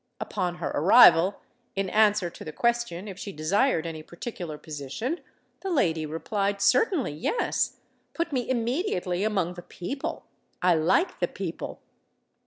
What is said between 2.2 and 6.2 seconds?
to the question if she desired any particular position, the lady